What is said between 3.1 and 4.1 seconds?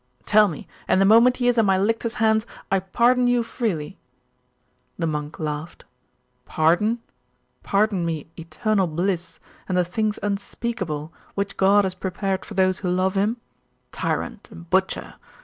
you freely.'